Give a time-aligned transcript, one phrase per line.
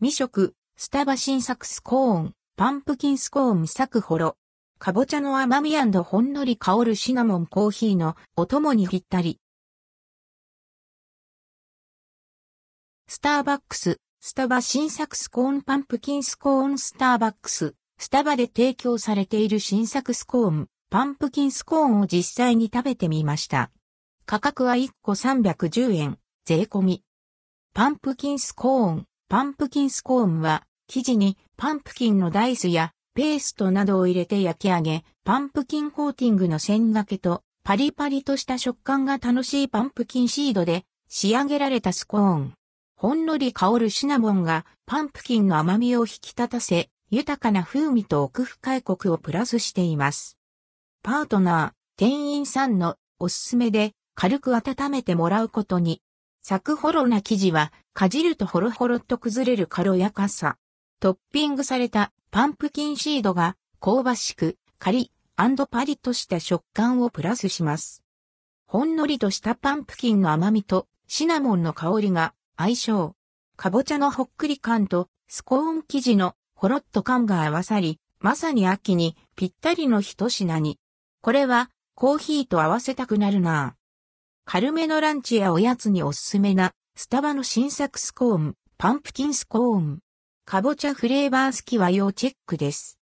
[0.00, 4.36] 未食、スタバ新作スコーン、パンプキンスコーン作ホロ。
[4.78, 9.40] かぼちゃの甘みほんのり香るシナモンコーヒーのお供にぴったり。
[13.08, 23.72] スターバックス、スタバ新作スコーンパンプキンスコーンスターバックス、スタバで提供されている新作スコーン、パンプキンスコーンを実際に食べてみました。
[24.26, 27.02] 価格は1個310円、税込み。
[27.74, 42.54] パンプキンスコーン、パンプキンスコーンは、生地にパンプキンのダイスやペーストなどを入れて焼き上げ、パンプキンコーティングの線掛けとパリパリとした食感が楽しいパンプキンシードで仕上げられたスコーン。
[42.96, 50.38] ほんのり香るシナモンがパンプキンの甘みを引き立たせ、豊かな風味と奥深いコクをプラスしています。
[51.02, 56.00] パートナー、店員さんのおすすめで軽く温めてもらうことに。
[56.48, 60.56] サクホロな生地はかじるとホロホロっと崩れる軽やかさ。
[60.98, 68.02] トッピングされたパンプキンシードが香ばしく、カリッパリッとした食感をプラスします。
[68.66, 73.14] ほんのりとしたパンプキンの甘みとシナモンの香りが相性。
[73.58, 80.78] かぼちゃのほっくり感とスコーン生地のほろっと感が合わさり、まさに秋にぴったりの一品に。
[81.20, 83.77] これはコーヒーと合わせたくなるなぁ
[84.50, 89.98] 軽めのランチやおやつにおすすめなスタバの新作スコーン、パンプキンスコーン。
[90.46, 92.97] かぼちゃフレーバー好きは要チェックです。